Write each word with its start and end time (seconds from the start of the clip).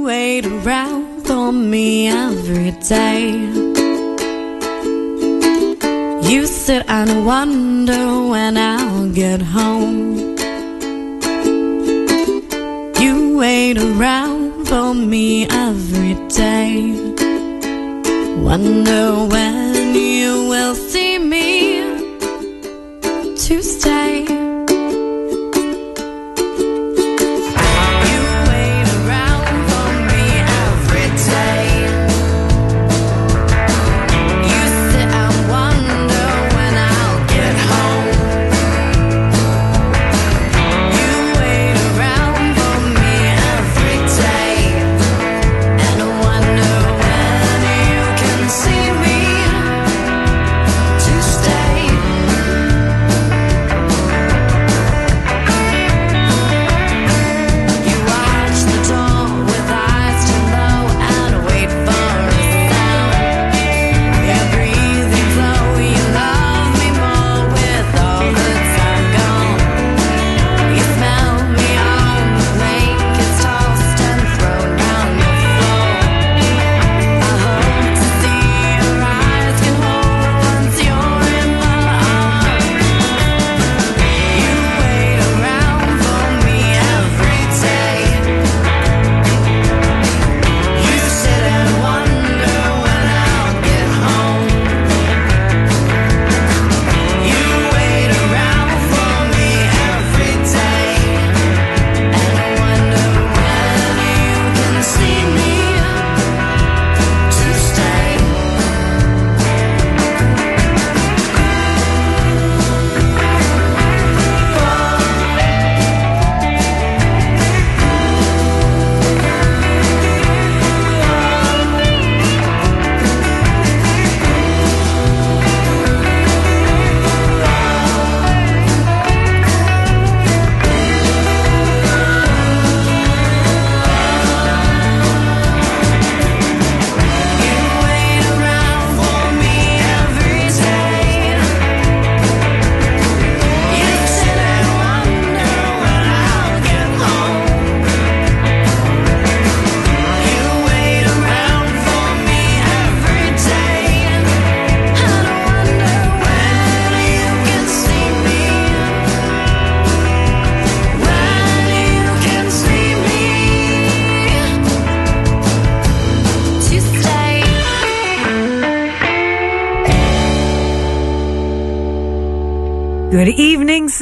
You 0.00 0.06
wait 0.06 0.46
around 0.46 1.26
for 1.26 1.52
me 1.52 2.08
every 2.08 2.70
day. 2.88 3.32
You 6.30 6.46
sit 6.46 6.84
and 6.88 7.26
wonder 7.26 8.26
when 8.32 8.56
I'll 8.56 9.10
get 9.10 9.42
home. 9.42 10.16
You 12.98 13.36
wait 13.36 13.76
around 13.76 14.66
for 14.68 14.94
me 14.94 15.46
every 15.50 16.14
day. 16.28 16.94
Wonder 18.38 19.26
when 19.26 19.94
you 19.94 20.48
will 20.48 20.74
see 20.74 21.18
me 21.18 21.82
to 23.36 23.62
stay. 23.62 24.49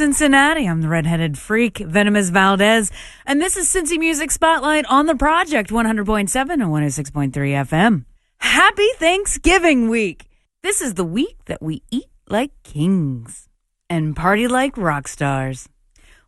Cincinnati. 0.09 0.67
I'm 0.67 0.81
the 0.81 0.87
redheaded 0.87 1.37
freak, 1.37 1.77
Venomous 1.77 2.31
Valdez, 2.31 2.91
and 3.27 3.39
this 3.39 3.55
is 3.55 3.71
Cincy 3.71 3.99
Music 3.99 4.31
Spotlight 4.31 4.83
on 4.87 5.05
the 5.05 5.13
Project 5.13 5.69
100.7 5.69 6.51
and 6.51 6.63
106.3 6.63 7.31
FM. 7.31 8.05
Happy 8.39 8.87
Thanksgiving 8.95 9.87
week! 9.87 10.25
This 10.63 10.81
is 10.81 10.95
the 10.95 11.03
week 11.03 11.37
that 11.45 11.61
we 11.61 11.83
eat 11.91 12.07
like 12.27 12.49
kings 12.63 13.49
and 13.87 14.15
party 14.15 14.47
like 14.47 14.75
rock 14.77 15.07
stars. 15.07 15.69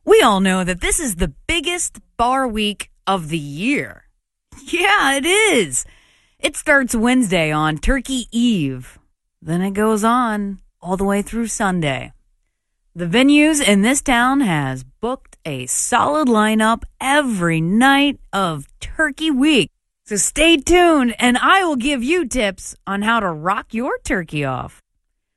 We 0.06 0.22
all 0.22 0.42
know 0.42 0.64
that 0.64 0.82
this 0.82 1.00
is 1.00 1.16
the 1.16 1.34
biggest 1.48 1.98
bar 2.18 2.48
week 2.48 2.92
of 3.08 3.30
the 3.30 3.40
year. 3.40 4.04
Yeah, 4.64 5.16
it 5.16 5.26
is. 5.26 5.86
It 6.38 6.56
starts 6.56 6.94
Wednesday 6.94 7.52
on 7.52 7.80
Turkey 7.80 8.28
Eve. 8.32 9.00
Then 9.42 9.64
it 9.64 9.72
goes 9.72 10.04
on 10.04 10.60
all 10.82 10.98
the 10.98 11.04
way 11.04 11.24
through 11.24 11.48
Sunday. 11.48 12.14
The 12.94 13.06
venues 13.06 13.66
in 13.66 13.84
this 13.84 14.02
town 14.02 14.42
has 14.42 14.84
booked 14.84 15.38
a 15.46 15.66
solid 15.66 16.28
lineup 16.28 16.84
every 17.00 17.62
night 17.62 18.20
of 18.34 18.68
Turkey 18.82 19.32
Week. 19.32 19.72
So 20.06 20.18
stay 20.18 20.58
tuned 20.58 21.16
and 21.18 21.38
I 21.38 21.64
will 21.64 21.78
give 21.78 22.04
you 22.04 22.28
tips 22.28 22.76
on 22.86 23.04
how 23.04 23.22
to 23.22 23.32
rock 23.32 23.74
your 23.74 23.98
turkey 24.00 24.44
off. 24.44 24.82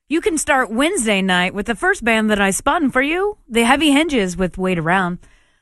You 0.09 0.21
can 0.21 0.37
start 0.37 0.73
Wednesday 0.73 1.23
night 1.23 1.55
with 1.55 1.67
the 1.67 1.77
first 1.77 2.03
band 2.03 2.29
that 2.29 2.41
I 2.41 2.51
spun 2.51 2.91
for 2.91 3.03
you, 3.03 3.39
the 3.49 3.65
Heavy 3.65 3.93
Hinges 3.93 4.37
with 4.37 4.59
Wait 4.59 4.81
Around. 4.81 5.19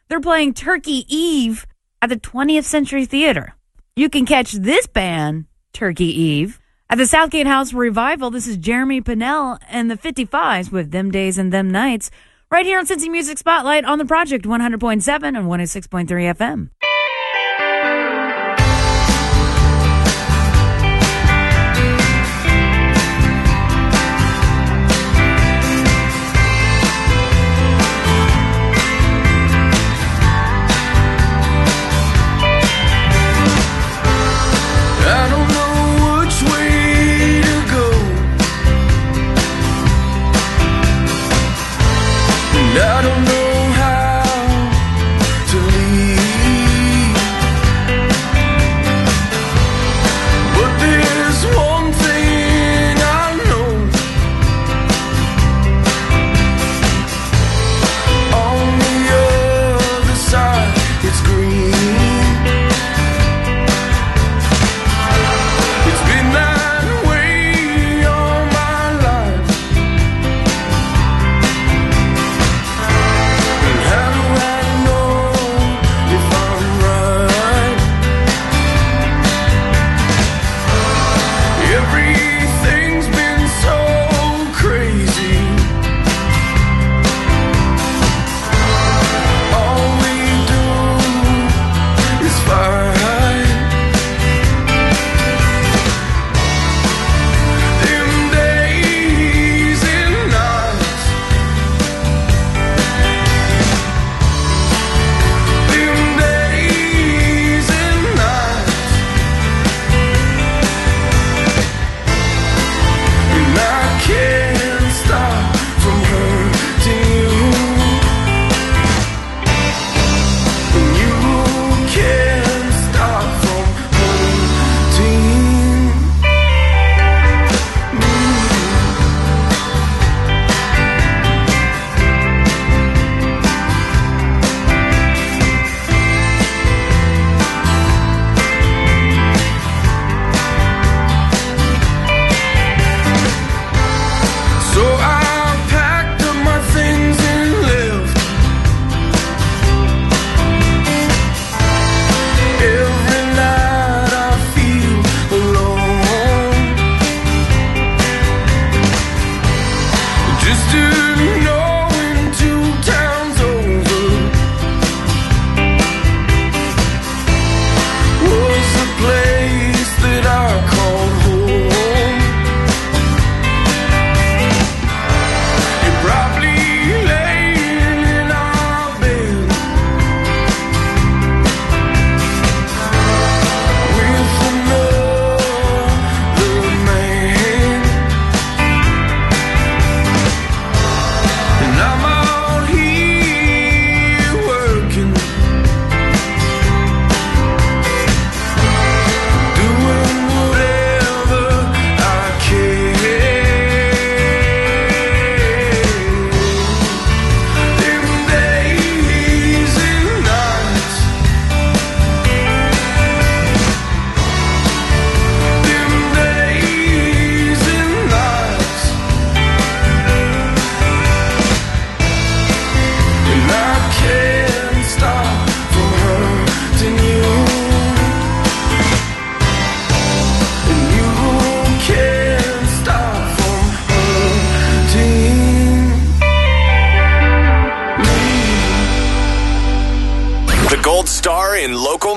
They're 0.08 0.18
playing 0.18 0.54
Turkey 0.54 1.04
Eve 1.14 1.66
at 2.00 2.08
the 2.08 2.16
20th 2.16 2.64
Century 2.64 3.04
Theater. 3.04 3.54
You 3.96 4.08
can 4.08 4.24
catch 4.24 4.52
this 4.52 4.86
band, 4.86 5.44
Turkey 5.74 6.06
Eve, 6.06 6.58
at 6.92 6.98
the 6.98 7.06
Southgate 7.06 7.46
House 7.46 7.72
Revival. 7.72 8.30
This 8.30 8.46
is 8.46 8.58
Jeremy 8.58 9.00
Pinnell 9.00 9.58
and 9.70 9.90
the 9.90 9.96
55s 9.96 10.70
with 10.70 10.90
Them 10.90 11.10
Days 11.10 11.38
and 11.38 11.50
Them 11.50 11.70
Nights, 11.70 12.10
right 12.50 12.66
here 12.66 12.78
on 12.78 12.86
Cincy 12.86 13.10
Music 13.10 13.38
Spotlight 13.38 13.86
on 13.86 13.96
the 13.96 14.04
Project 14.04 14.44
100.7 14.44 14.58
and 14.60 15.00
106.3 15.00 16.06
FM. 16.06 16.68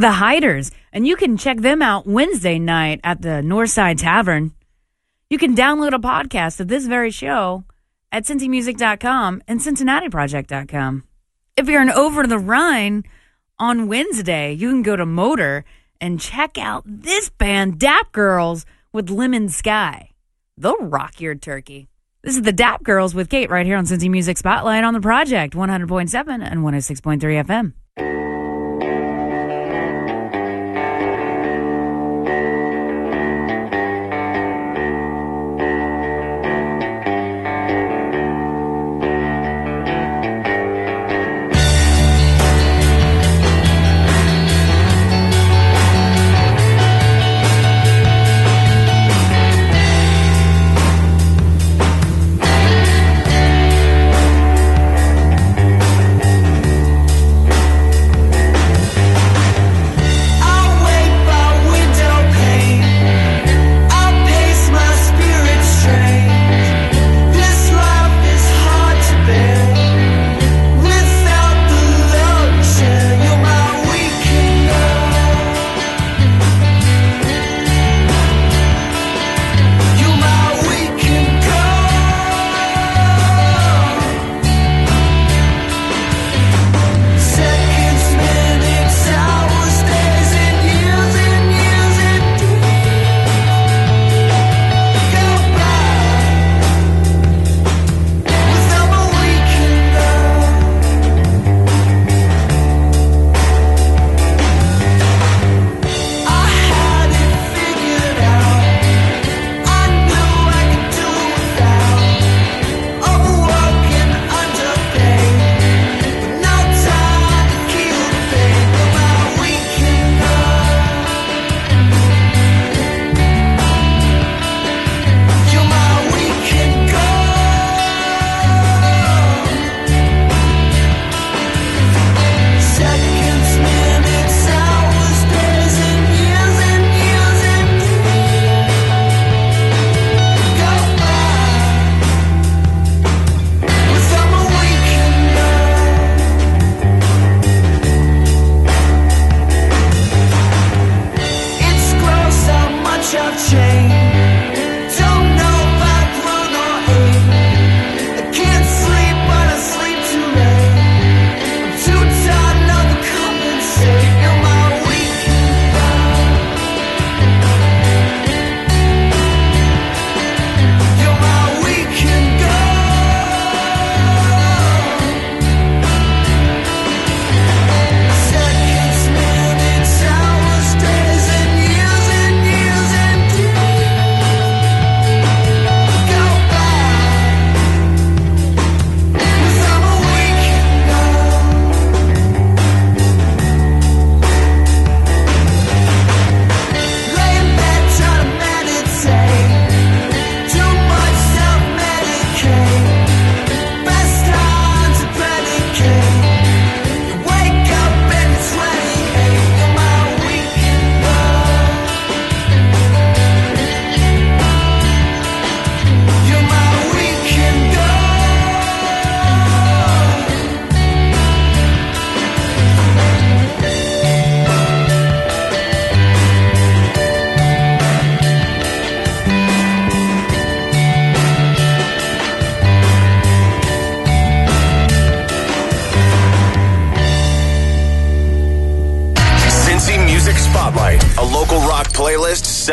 the 0.00 0.12
Hiders, 0.12 0.70
and 0.94 1.06
you 1.06 1.14
can 1.14 1.36
check 1.36 1.58
them 1.58 1.82
out 1.82 2.06
Wednesday 2.06 2.58
night 2.58 3.00
at 3.04 3.20
the 3.20 3.42
Northside 3.44 3.98
Tavern. 3.98 4.52
You 5.28 5.36
can 5.36 5.54
download 5.54 5.92
a 5.92 5.98
podcast 5.98 6.58
of 6.58 6.68
this 6.68 6.86
very 6.86 7.10
show 7.10 7.64
at 8.10 8.24
cincymusic.com 8.24 9.42
and 9.46 9.60
cincinnatiproject.com. 9.60 11.04
If 11.56 11.68
you're 11.68 11.82
in 11.82 11.90
Over 11.90 12.26
the 12.26 12.38
Rhine 12.38 13.04
on 13.58 13.88
Wednesday, 13.88 14.54
you 14.54 14.70
can 14.70 14.82
go 14.82 14.96
to 14.96 15.04
Motor 15.04 15.66
and 16.00 16.18
check 16.18 16.56
out 16.56 16.82
this 16.86 17.28
band, 17.28 17.78
Dap 17.78 18.10
Girls, 18.10 18.64
with 18.92 19.10
Lemon 19.10 19.50
Sky. 19.50 20.12
They'll 20.56 20.80
rock 20.80 21.20
your 21.20 21.34
turkey. 21.34 21.88
This 22.22 22.36
is 22.36 22.42
the 22.42 22.52
Dap 22.52 22.82
Girls 22.82 23.14
with 23.14 23.28
Kate 23.28 23.50
right 23.50 23.66
here 23.66 23.76
on 23.76 23.84
Cincy 23.84 24.10
Music 24.10 24.38
Spotlight 24.38 24.82
on 24.82 24.94
the 24.94 25.00
project 25.00 25.52
100.7 25.52 26.42
and 26.42 26.60
106.3 26.60 27.44
FM. 27.44 27.74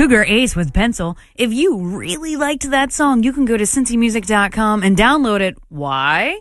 Cougar 0.00 0.24
Ace 0.24 0.56
with 0.56 0.72
Pencil. 0.72 1.18
If 1.34 1.52
you 1.52 1.76
really 1.76 2.34
liked 2.34 2.70
that 2.70 2.90
song, 2.90 3.22
you 3.22 3.34
can 3.34 3.44
go 3.44 3.58
to 3.58 3.64
cincymusic.com 3.64 4.82
and 4.82 4.96
download 4.96 5.42
it. 5.42 5.58
Why? 5.68 6.40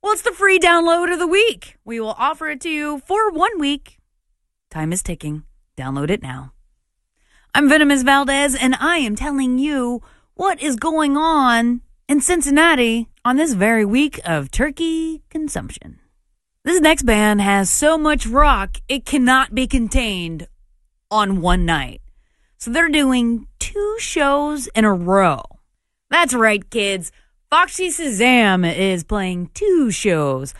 Well, 0.00 0.12
it's 0.12 0.22
the 0.22 0.30
free 0.30 0.60
download 0.60 1.12
of 1.12 1.18
the 1.18 1.26
week. 1.26 1.76
We 1.84 1.98
will 1.98 2.14
offer 2.16 2.50
it 2.50 2.60
to 2.60 2.68
you 2.70 3.02
for 3.06 3.32
one 3.32 3.58
week. 3.58 3.98
Time 4.70 4.92
is 4.92 5.02
ticking. 5.02 5.42
Download 5.76 6.08
it 6.08 6.22
now. 6.22 6.52
I'm 7.52 7.68
Venomous 7.68 8.04
Valdez, 8.04 8.54
and 8.54 8.76
I 8.78 8.98
am 8.98 9.16
telling 9.16 9.58
you 9.58 10.02
what 10.34 10.62
is 10.62 10.76
going 10.76 11.16
on 11.16 11.80
in 12.08 12.20
Cincinnati 12.20 13.08
on 13.24 13.34
this 13.34 13.54
very 13.54 13.84
week 13.84 14.20
of 14.24 14.52
turkey 14.52 15.24
consumption. 15.30 15.98
This 16.62 16.80
next 16.80 17.02
band 17.02 17.40
has 17.40 17.70
so 17.70 17.98
much 17.98 18.24
rock, 18.24 18.76
it 18.86 19.04
cannot 19.04 19.52
be 19.52 19.66
contained 19.66 20.46
on 21.10 21.40
one 21.40 21.66
night. 21.66 22.02
So 22.60 22.70
they're 22.70 22.90
doing 22.90 23.46
two 23.58 23.96
shows 23.98 24.66
in 24.68 24.84
a 24.84 24.92
row. 24.92 25.40
That's 26.10 26.34
right, 26.34 26.68
kids. 26.68 27.10
Foxy 27.48 27.88
Shazam 27.88 28.70
is 28.70 29.02
playing 29.02 29.48
two 29.54 29.90
shows. 29.90 30.52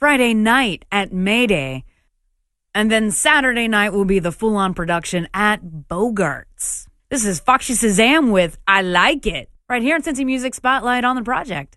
Friday 0.00 0.34
night 0.34 0.84
at 0.90 1.12
Mayday. 1.12 1.84
And 2.74 2.90
then 2.90 3.12
Saturday 3.12 3.68
night 3.68 3.92
will 3.92 4.04
be 4.04 4.18
the 4.18 4.32
full 4.32 4.56
on 4.56 4.74
production 4.74 5.28
at 5.32 5.62
Bogarts. 5.62 6.86
This 7.10 7.24
is 7.24 7.38
Foxy 7.38 7.74
Shazam 7.74 8.32
with 8.32 8.58
I 8.66 8.82
Like 8.82 9.24
It. 9.24 9.50
Right 9.68 9.82
here 9.82 9.94
in 9.94 10.02
Cincy 10.02 10.26
Music 10.26 10.52
Spotlight 10.52 11.04
on 11.04 11.14
the 11.14 11.22
project. 11.22 11.76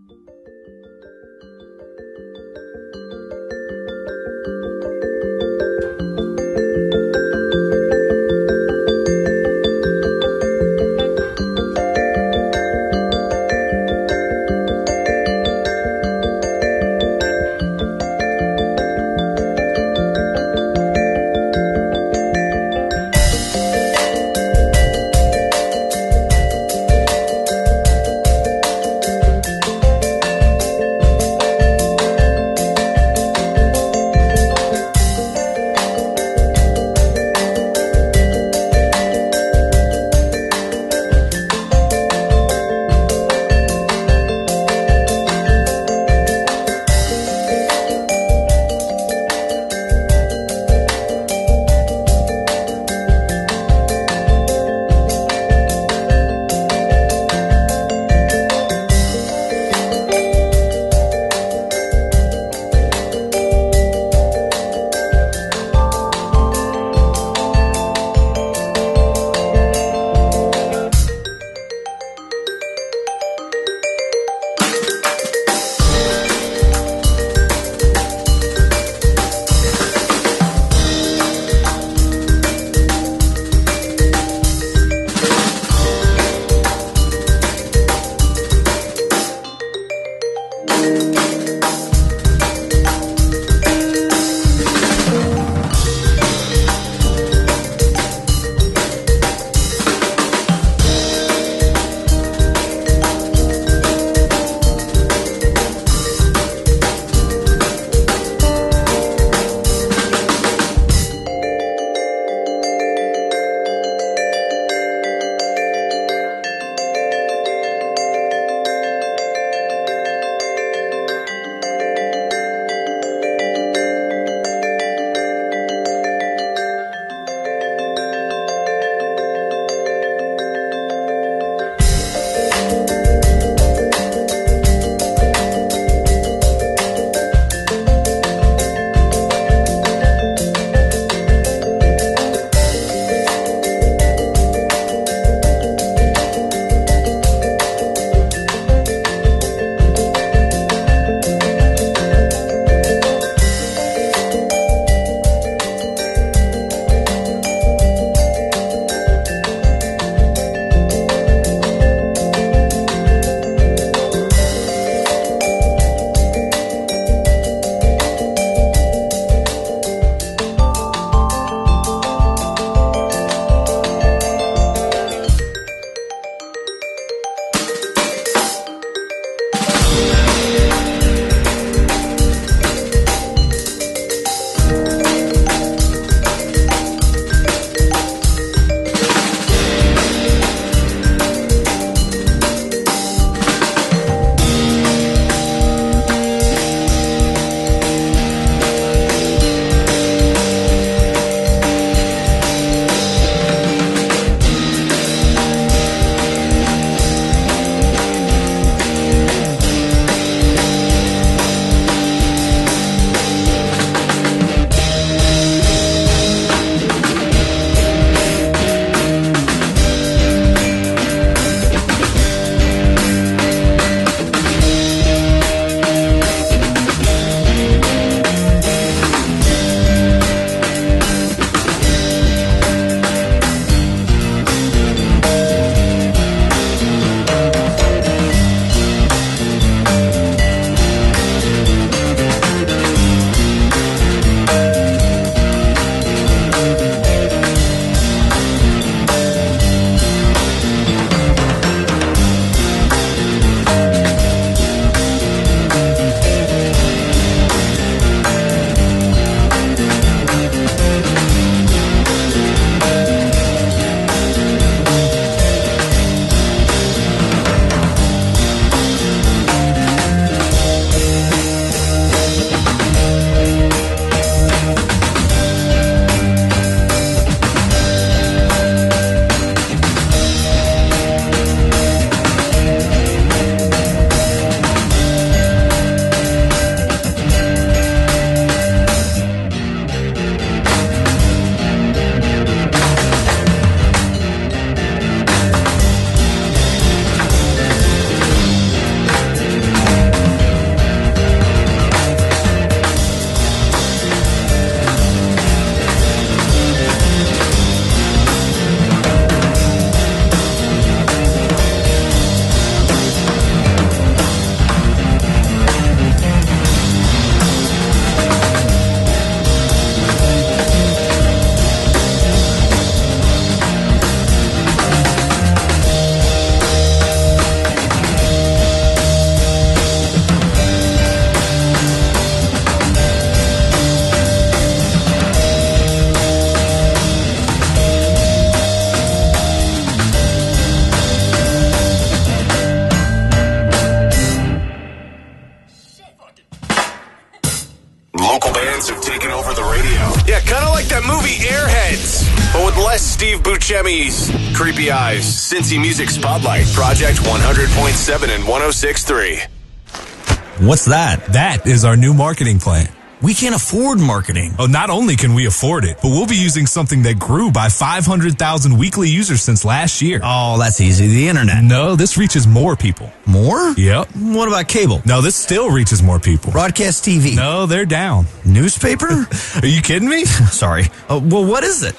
Cincy 355.51 355.81
Music 355.81 356.09
Spotlight, 356.09 356.65
Project 356.67 357.19
100.7 357.19 358.33
and 358.33 358.45
106.3. 358.45 360.65
What's 360.65 360.85
that? 360.85 361.25
That 361.33 361.67
is 361.67 361.83
our 361.83 361.97
new 361.97 362.13
marketing 362.13 362.59
plan. 362.59 362.87
We 363.21 363.33
can't 363.33 363.53
afford 363.53 363.99
marketing. 363.99 364.53
Oh, 364.57 364.67
not 364.67 364.89
only 364.89 365.17
can 365.17 365.33
we 365.33 365.47
afford 365.47 365.83
it, 365.83 365.97
but 366.01 366.07
we'll 366.07 366.25
be 366.25 366.37
using 366.37 366.67
something 366.67 367.03
that 367.03 367.19
grew 367.19 367.51
by 367.51 367.67
500,000 367.67 368.77
weekly 368.77 369.09
users 369.09 369.41
since 369.41 369.65
last 369.65 370.01
year. 370.01 370.21
Oh, 370.23 370.57
that's 370.57 370.79
easy. 370.79 371.07
The 371.07 371.27
internet. 371.27 371.61
No, 371.65 371.97
this 371.97 372.17
reaches 372.17 372.47
more 372.47 372.77
people. 372.77 373.11
More? 373.25 373.71
Yep. 373.71 374.07
What 374.15 374.47
about 374.47 374.69
cable? 374.69 375.01
No, 375.05 375.19
this 375.19 375.35
still 375.35 375.69
reaches 375.69 376.01
more 376.01 376.21
people. 376.21 376.53
Broadcast 376.53 377.03
TV? 377.03 377.35
No, 377.35 377.65
they're 377.65 377.85
down. 377.85 378.25
Newspaper? 378.45 379.27
Are 379.61 379.67
you 379.67 379.81
kidding 379.81 380.07
me? 380.07 380.23
Sorry. 380.23 380.85
Uh, 381.09 381.19
well, 381.21 381.43
what 381.43 381.65
is 381.65 381.83
it? 381.83 381.97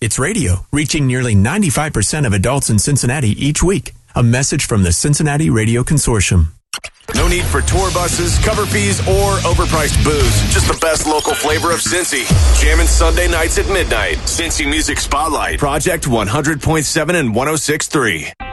It's 0.00 0.18
radio, 0.18 0.64
reaching 0.72 1.06
nearly 1.06 1.34
95% 1.34 2.26
of 2.26 2.32
adults 2.32 2.70
in 2.70 2.78
Cincinnati 2.78 3.32
each 3.32 3.62
week. 3.62 3.92
A 4.14 4.22
message 4.22 4.64
from 4.64 4.82
the 4.82 4.92
Cincinnati 4.92 5.50
Radio 5.50 5.82
Consortium. 5.82 6.46
No 7.14 7.28
need 7.28 7.44
for 7.44 7.60
tour 7.60 7.90
buses, 7.90 8.38
cover 8.38 8.64
fees, 8.64 9.00
or 9.00 9.36
overpriced 9.44 10.02
booze. 10.02 10.40
Just 10.54 10.68
the 10.68 10.78
best 10.80 11.06
local 11.06 11.34
flavor 11.34 11.70
of 11.70 11.80
Cincy. 11.80 12.24
Jamming 12.58 12.86
Sunday 12.86 13.28
nights 13.28 13.58
at 13.58 13.68
midnight. 13.68 14.16
Cincy 14.24 14.66
Music 14.66 14.98
Spotlight. 14.98 15.58
Project 15.58 16.04
100.7 16.04 17.14
and 17.14 17.34
106.3. 17.34 18.49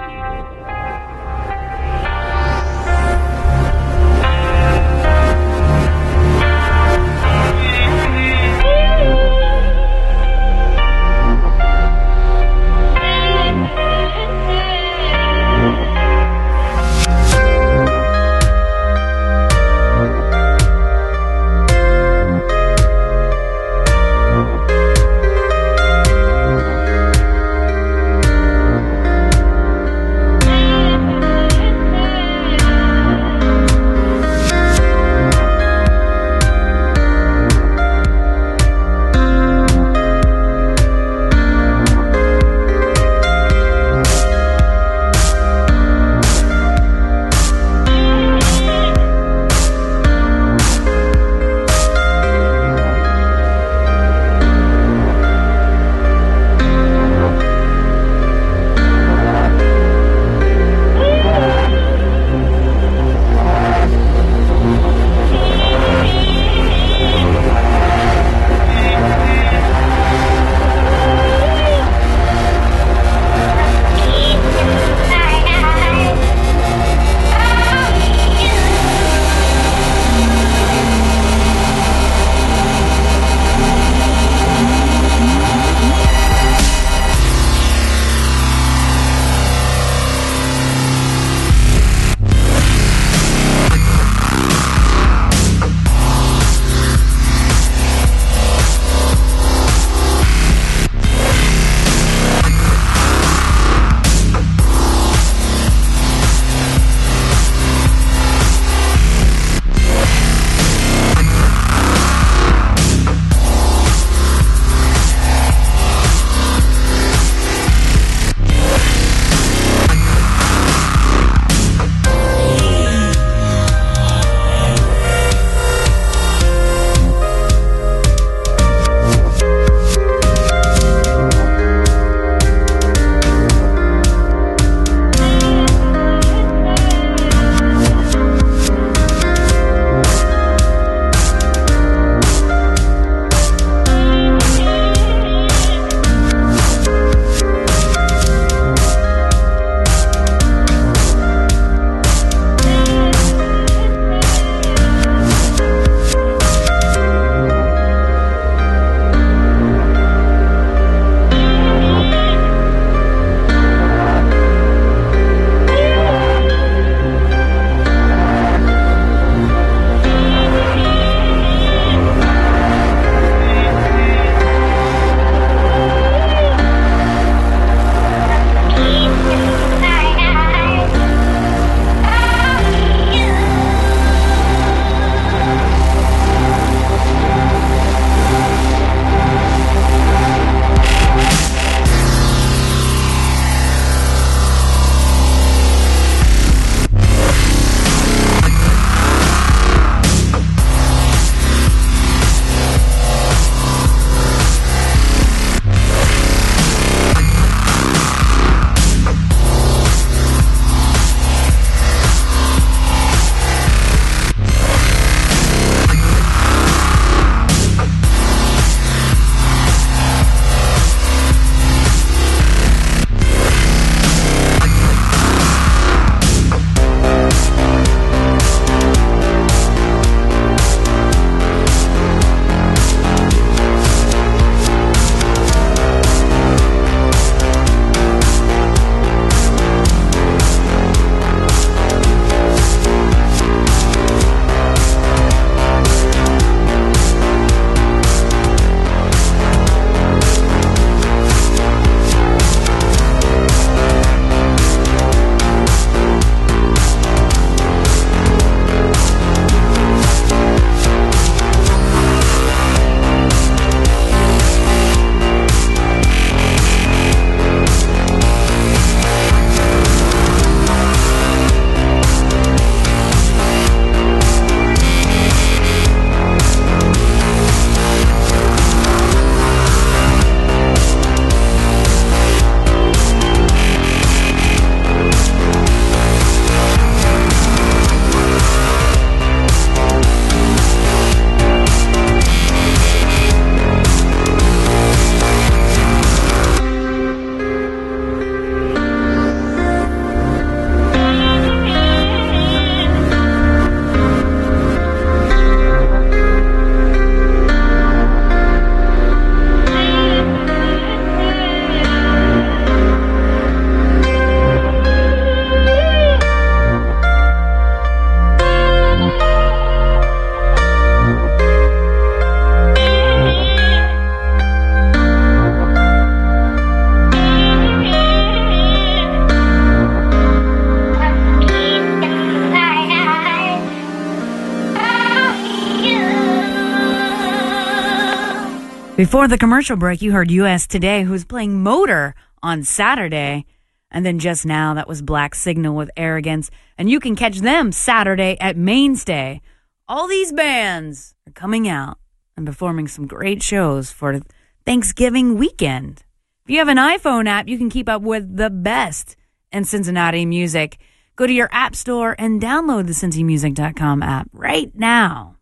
Before 339.08 339.30
the 339.30 339.38
commercial 339.38 339.78
break, 339.78 340.02
you 340.02 340.12
heard 340.12 340.30
US 340.32 340.68
Today, 340.68 341.04
who's 341.04 341.24
playing 341.24 341.64
MOTR 341.64 342.12
on 342.44 342.66
Saturday. 342.66 343.46
And 343.90 344.06
then 344.06 344.20
just 344.20 344.46
now, 344.46 344.74
that 344.74 344.90
was 344.90 345.02
Black 345.02 345.34
Signal 345.34 345.78
with 345.78 345.90
Arrogance. 345.96 346.52
And 346.78 346.90
you 346.90 347.00
can 347.00 347.16
catch 347.16 347.38
them 347.38 347.72
Saturday 347.72 348.36
at 348.42 348.58
Mainstay. 348.58 349.40
All 349.88 350.10
these 350.10 350.34
bands 350.34 351.16
are 351.26 351.32
coming 351.32 351.70
out 351.70 352.00
and 352.36 352.46
performing 352.46 352.90
some 352.90 353.08
great 353.08 353.42
shows 353.42 353.94
for 353.94 354.20
Thanksgiving 354.66 355.38
weekend. 355.38 356.04
If 356.44 356.50
you 356.50 356.58
have 356.58 356.68
an 356.68 356.76
iPhone 356.76 357.30
app, 357.30 357.48
you 357.48 357.58
can 357.58 357.70
keep 357.70 357.88
up 357.88 358.02
with 358.02 358.36
the 358.36 358.50
best 358.50 359.16
in 359.54 359.64
Cincinnati 359.64 360.26
music. 360.26 360.80
Go 361.16 361.26
to 361.26 361.32
your 361.32 361.48
app 361.54 361.78
store 361.78 362.14
and 362.20 362.42
download 362.42 362.88
the 362.88 362.92
cincymusic.com 362.92 364.04
app 364.04 364.28
right 364.34 364.76
now. 364.76 365.38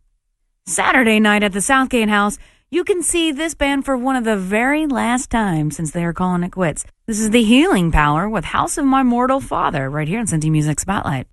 Saturday 0.67 1.19
night 1.19 1.43
at 1.43 1.53
the 1.53 1.61
Southgate 1.61 2.09
House, 2.09 2.37
you 2.75 2.83
can 2.83 3.01
see 3.01 3.31
this 3.31 3.55
band 3.55 3.85
for 3.85 3.95
one 3.95 4.17
of 4.17 4.25
the 4.25 4.35
very 4.35 4.85
last 4.85 5.29
times 5.29 5.77
since 5.77 5.91
they 5.91 6.03
are 6.03 6.11
calling 6.11 6.43
it 6.43 6.51
quits. 6.51 6.83
This 7.05 7.21
is 7.21 7.29
the 7.29 7.41
Healing 7.41 7.89
Power 7.89 8.27
with 8.27 8.43
House 8.43 8.77
of 8.77 8.83
My 8.83 9.01
Mortal 9.01 9.39
Father 9.39 9.89
right 9.89 10.09
here 10.09 10.19
on 10.19 10.27
Cincy 10.27 10.51
Music 10.51 10.81
Spotlight. 10.81 11.25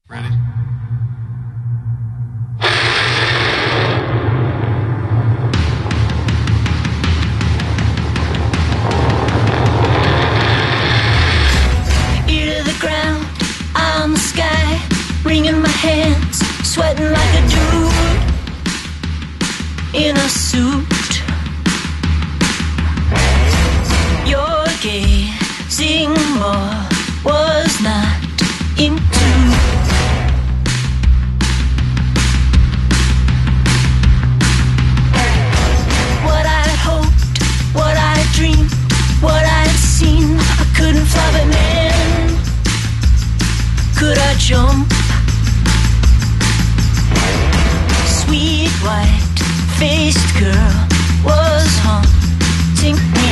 ear 12.28 12.56
to 12.56 12.62
the 12.62 12.76
ground, 12.78 13.26
eye 13.74 14.00
on 14.00 14.12
the 14.12 14.20
sky, 14.20 14.80
wringing 15.24 15.60
my 15.60 15.68
hands, 15.68 16.38
sweating 16.64 17.10
like 17.10 17.34
a 17.34 17.42
dude 17.50 17.82
in 20.06 20.16
a 20.16 20.28
suit. 20.28 21.21
Gazing 24.82 26.10
more 26.34 26.74
was 27.22 27.80
not 27.82 28.18
into. 28.76 29.30
What 36.26 36.46
I 36.46 36.66
hoped, 36.82 37.22
what 37.72 37.96
I 37.96 38.26
dreamed, 38.34 38.72
what 39.22 39.44
I'd 39.44 39.70
seen, 39.70 40.36
I 40.40 40.66
couldn't 40.76 41.06
fly, 41.06 41.30
but 41.30 41.46
man, 41.46 42.36
could 43.96 44.18
I 44.18 44.34
jump? 44.34 44.92
Sweet 48.18 48.72
white 48.82 49.38
faced 49.78 50.26
girl 50.40 50.74
was 51.24 51.70
haunting 51.84 52.96
me. 53.12 53.31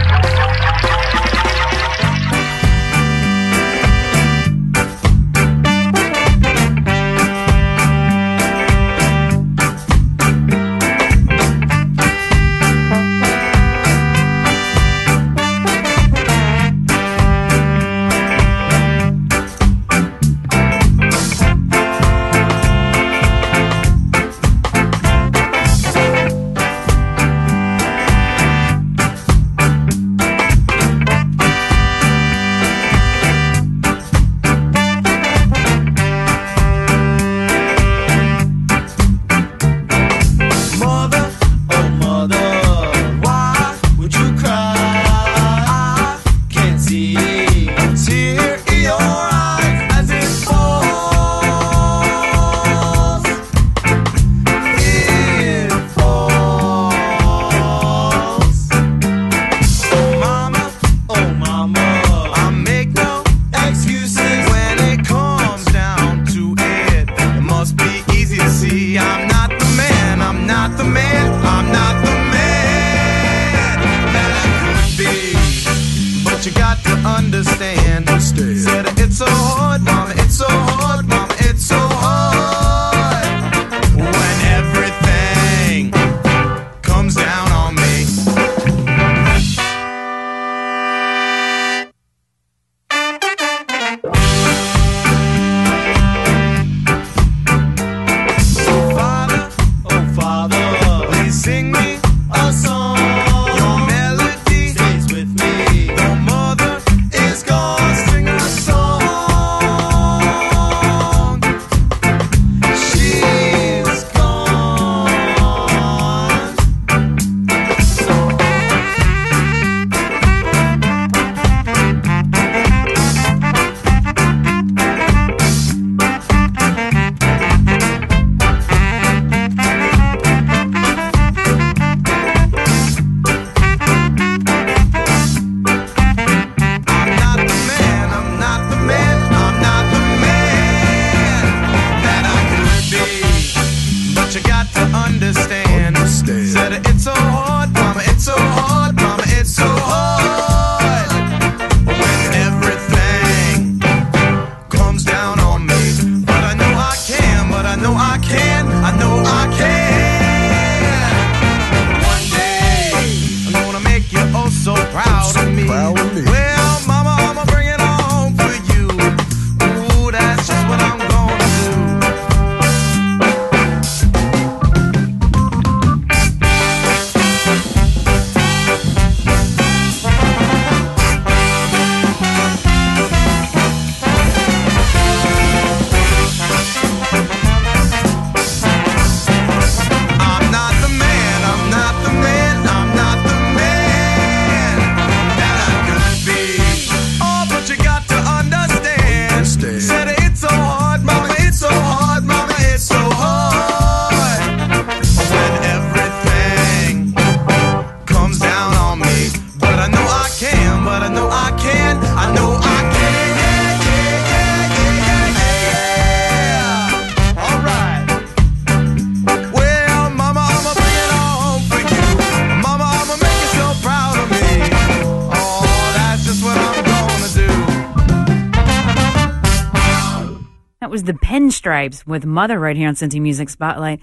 Pinstripes 231.81 232.05
with 232.05 232.25
Mother 232.25 232.59
right 232.59 232.75
here 232.75 232.87
on 232.87 232.95
Cincy 232.95 233.21
Music 233.21 233.49
Spotlight. 233.49 234.01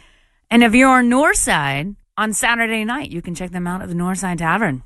And 0.50 0.62
if 0.62 0.74
you're 0.74 0.88
on 0.88 1.08
Northside 1.08 1.96
on 2.16 2.32
Saturday 2.32 2.84
night, 2.84 3.10
you 3.10 3.22
can 3.22 3.34
check 3.34 3.50
them 3.50 3.66
out 3.66 3.82
at 3.82 3.88
the 3.88 3.94
Northside 3.94 4.38
Tavern. 4.38 4.82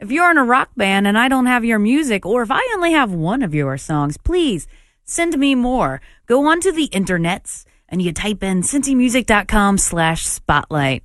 If 0.00 0.10
you're 0.10 0.30
in 0.30 0.38
a 0.38 0.44
rock 0.44 0.70
band 0.76 1.06
and 1.06 1.16
I 1.16 1.28
don't 1.28 1.46
have 1.46 1.64
your 1.64 1.78
music, 1.78 2.26
or 2.26 2.42
if 2.42 2.50
I 2.50 2.68
only 2.74 2.92
have 2.92 3.12
one 3.12 3.42
of 3.42 3.54
your 3.54 3.78
songs, 3.78 4.16
please 4.16 4.66
send 5.04 5.38
me 5.38 5.54
more. 5.54 6.00
Go 6.26 6.46
onto 6.46 6.72
the 6.72 6.88
internets 6.88 7.64
and 7.88 8.02
you 8.02 8.12
type 8.12 8.42
in 8.42 8.62
cincymusic.com 8.62 9.78
slash 9.78 10.26
spotlight. 10.26 11.04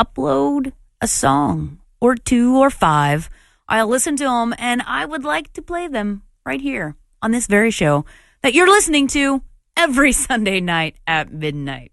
Upload 0.00 0.72
a 1.00 1.06
song 1.06 1.78
or 2.00 2.16
two 2.16 2.58
or 2.58 2.68
five. 2.68 3.30
I'll 3.68 3.88
listen 3.88 4.16
to 4.16 4.24
them 4.24 4.54
and 4.58 4.82
I 4.82 5.06
would 5.06 5.24
like 5.24 5.52
to 5.54 5.62
play 5.62 5.88
them 5.88 6.22
right 6.44 6.60
here 6.60 6.96
on 7.22 7.30
this 7.30 7.46
very 7.46 7.70
show 7.70 8.04
that 8.42 8.52
you're 8.52 8.68
listening 8.68 9.06
to 9.08 9.40
every 9.76 10.12
Sunday 10.26 10.60
night 10.60 10.96
at 11.06 11.32
midnight. 11.32 11.92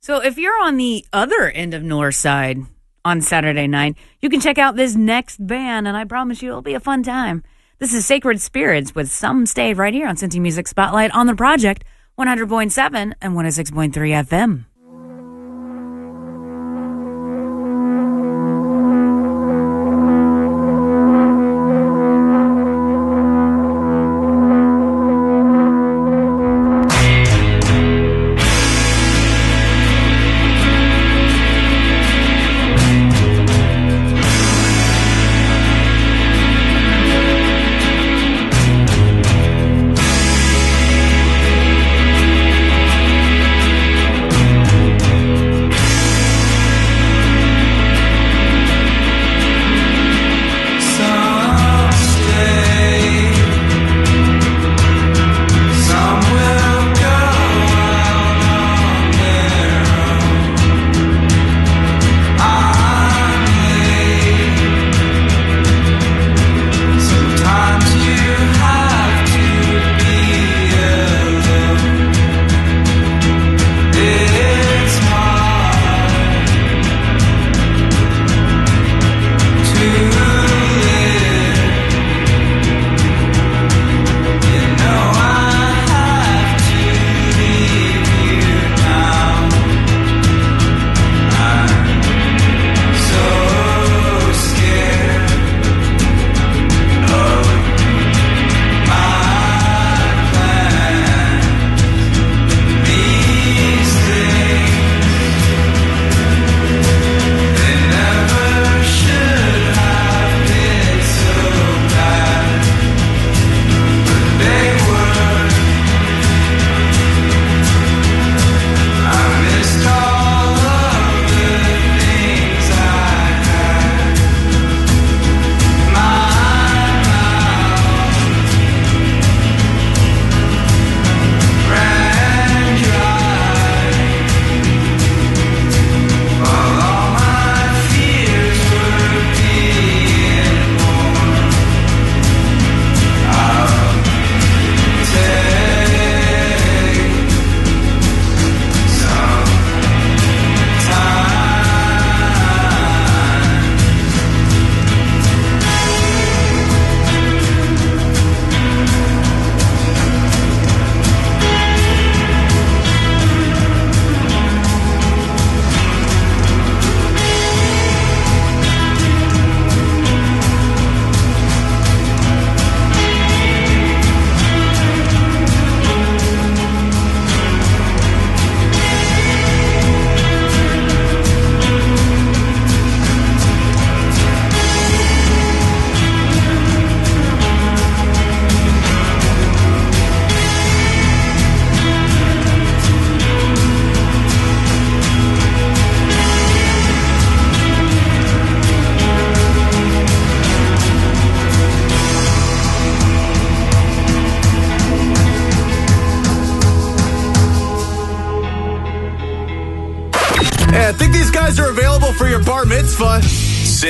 So 0.00 0.20
if 0.20 0.36
you're 0.36 0.60
on 0.60 0.78
the 0.78 1.04
other 1.12 1.48
end 1.48 1.74
of 1.74 1.82
Northside 1.82 2.66
on 3.04 3.20
Saturday 3.20 3.68
night, 3.68 3.96
you 4.20 4.28
can 4.28 4.40
check 4.40 4.58
out 4.58 4.74
this 4.74 4.96
next 4.96 5.46
band, 5.46 5.86
and 5.86 5.96
I 5.96 6.04
promise 6.04 6.42
you 6.42 6.48
it'll 6.48 6.62
be 6.62 6.74
a 6.74 6.80
fun 6.80 7.02
time. 7.02 7.44
This 7.78 7.94
is 7.94 8.04
Sacred 8.04 8.40
Spirits 8.40 8.94
with 8.94 9.10
Some 9.10 9.46
Stay 9.46 9.74
right 9.74 9.94
here 9.94 10.08
on 10.08 10.16
Cincy 10.16 10.40
Music 10.40 10.66
Spotlight 10.66 11.12
on 11.12 11.26
the 11.26 11.34
project 11.34 11.84
100.7 12.18 13.12
and 13.20 13.34
106.3 13.34 13.92
FM. 13.92 14.64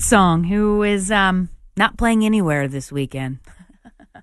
Song, 0.00 0.44
who 0.44 0.82
is 0.82 1.10
um, 1.10 1.48
not 1.76 1.96
playing 1.96 2.24
anywhere 2.24 2.68
this 2.68 2.90
weekend. 2.90 3.38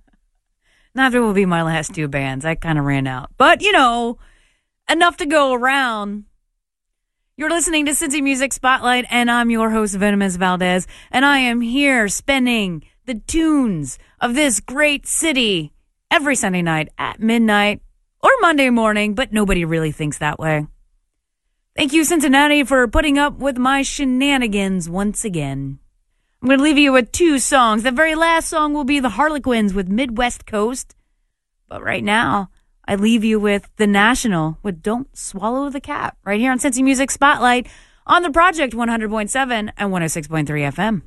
Neither 0.96 1.22
will 1.22 1.34
be 1.34 1.46
my 1.46 1.64
last 1.64 1.94
two 1.94 2.08
bands. 2.08 2.46
I 2.46 2.56
kind 2.56 2.80
of 2.80 2.86
ran 2.86 3.08
out. 3.08 3.32
But, 3.38 3.62
you 3.62 3.72
know, 3.72 4.18
enough 4.90 5.18
to 5.18 5.26
go 5.26 5.54
around. 5.54 6.26
You're 7.36 7.50
listening 7.50 7.86
to 7.88 7.94
Cincy 7.94 8.22
Music 8.22 8.54
Spotlight, 8.54 9.06
and 9.10 9.32
I'm 9.32 9.50
your 9.50 9.72
host, 9.72 9.96
Venomous 9.96 10.36
Valdez, 10.36 10.86
and 11.12 11.26
I 11.26 11.40
am 11.40 11.62
here 11.62 12.08
spinning 12.08 12.84
the 13.06 13.16
tunes 13.16 13.98
of 14.22 14.36
this 14.36 14.60
great 14.60 15.08
city 15.08 15.74
every 16.12 16.36
Sunday 16.36 16.62
night 16.62 16.90
at 16.98 17.20
midnight 17.20 17.82
or 18.22 18.30
Monday 18.40 18.70
morning, 18.70 19.16
but 19.16 19.34
nobody 19.34 19.66
really 19.66 19.92
thinks 19.92 20.20
that 20.20 20.38
way. 20.38 20.68
Thank 21.76 21.92
you, 21.92 22.04
Cincinnati, 22.04 22.64
for 22.64 22.88
putting 22.88 23.18
up 23.18 23.40
with 23.40 23.58
my 23.58 23.82
shenanigans 23.82 24.88
once 24.88 25.26
again. 25.26 25.80
I'm 26.40 26.48
going 26.48 26.60
to 26.60 26.64
leave 26.64 26.78
you 26.78 26.92
with 26.92 27.12
two 27.12 27.40
songs. 27.40 27.82
The 27.82 27.92
very 27.92 28.14
last 28.14 28.48
song 28.48 28.74
will 28.74 28.84
be 28.84 29.00
the 29.00 29.10
Harlequins 29.10 29.74
with 29.74 29.88
Midwest 29.88 30.46
Coast. 30.46 30.96
But 31.68 31.82
right 31.82 32.04
now, 32.04 32.52
I 32.88 32.94
leave 32.94 33.24
you 33.24 33.40
with 33.40 33.70
The 33.78 33.88
National 33.88 34.60
with 34.62 34.84
Don't 34.84 35.18
Swallow 35.18 35.72
the 35.72 35.82
Cap 35.82 36.16
right 36.24 36.40
here 36.40 36.52
on 36.52 36.60
Cincy 36.60 36.84
Music 36.84 37.10
Spotlight 37.10 37.68
on 38.06 38.22
the 38.22 38.30
Project 38.30 38.74
100.7 38.74 39.72
and 39.76 39.92
106.3 39.92 40.46
FM. 40.46 41.02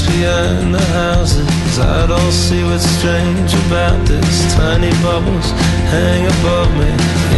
Behind 0.00 0.72
the 0.72 0.80
houses. 0.96 1.78
I 1.78 2.06
don't 2.06 2.32
see 2.32 2.64
what's 2.64 2.88
strange 2.96 3.52
about 3.66 4.00
this. 4.08 4.54
Tiny 4.54 4.88
bubbles 5.04 5.50
hang 5.92 6.24
above 6.24 6.70
me. 6.80 6.88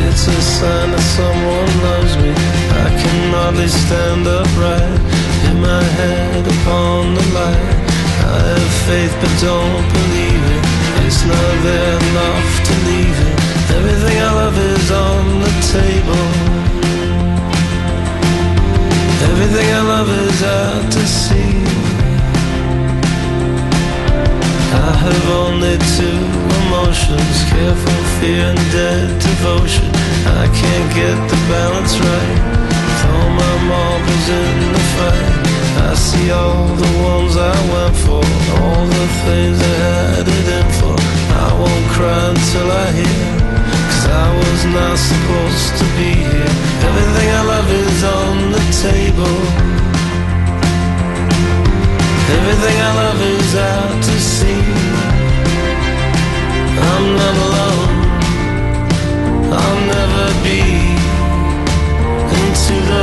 It's 0.07 0.29
a 0.29 0.41
sign 0.41 0.95
that 0.95 1.03
someone 1.19 1.73
loves 1.83 2.15
me. 2.23 2.31
I 2.31 2.89
can 2.95 3.19
hardly 3.35 3.67
stand 3.67 4.23
upright. 4.29 4.99
Hit 5.43 5.57
my 5.59 5.83
head 5.99 6.47
upon 6.47 7.19
the 7.19 7.27
light. 7.35 7.75
I 8.23 8.39
have 8.55 8.75
faith 8.87 9.15
but 9.19 9.35
don't 9.43 9.87
believe 9.99 10.45
it. 10.55 10.65
It's 11.03 11.27
not 11.27 11.55
there 11.67 11.99
enough 12.07 12.51
to 12.71 12.75
leave 12.87 13.19
it. 13.19 13.37
Everything 13.79 14.17
I 14.23 14.31
love 14.31 14.57
is 14.73 14.89
on 14.95 15.23
the 15.43 15.53
table. 15.75 16.27
Everything 19.27 19.69
I 19.75 19.83
love 19.83 20.11
is 20.29 20.41
out 20.45 20.87
to 20.93 21.03
sea. 21.03 21.84
I 24.85 24.93
have 24.93 25.29
only 25.31 25.81
two 25.97 26.21
emotions 26.61 27.37
careful 27.49 28.01
fear 28.21 28.53
and 28.53 28.65
dead 28.69 29.09
devotion. 29.17 29.89
I 30.29 30.45
can't 30.53 30.89
get 30.93 31.17
the 31.33 31.41
balance 31.49 31.97
right. 32.05 32.41
Throw 33.01 33.25
my 33.33 33.55
marbles 33.65 34.27
in 34.29 34.57
the 34.77 34.85
fight. 34.97 35.35
I 35.89 35.95
see 35.97 36.29
all 36.31 36.69
the 36.77 36.93
ones 37.01 37.33
I 37.35 37.57
went 37.73 37.97
for, 38.05 38.25
all 38.61 38.85
the 38.85 39.09
things 39.25 39.57
I 39.57 39.77
had 39.89 40.27
it 40.29 40.49
in 40.59 40.69
for. 40.77 40.97
I 41.33 41.49
won't 41.57 41.87
cry 41.97 42.21
until 42.37 42.69
I 42.69 42.89
hear. 43.01 43.25
Cause 43.89 44.05
I 44.05 44.29
was 44.37 44.61
not 44.69 44.97
supposed 45.01 45.73
to 45.81 45.87
be 45.97 46.13
here. 46.29 46.53
Everything 46.89 47.29
I 47.41 47.43
love 47.53 47.69
is 47.73 48.05
on 48.05 48.35
the 48.53 48.65
table. 48.85 49.94
Everything 52.27 52.77
I 52.81 52.91
love 53.03 53.21
is 53.21 53.55
out 53.55 54.03
to 54.03 54.21
sea. 54.21 54.65
I'm 56.91 57.07
not 57.21 57.37
alone. 57.47 57.93
I'll 59.53 59.81
never 59.97 60.27
be 60.43 60.61
into 62.41 62.77
the 62.91 63.03